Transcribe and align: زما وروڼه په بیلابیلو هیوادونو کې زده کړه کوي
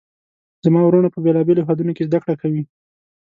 زما 0.63 0.81
وروڼه 0.85 1.09
په 1.11 1.19
بیلابیلو 1.25 1.61
هیوادونو 1.63 1.95
کې 1.97 2.07
زده 2.07 2.17
کړه 2.23 2.35
کوي 2.41 2.63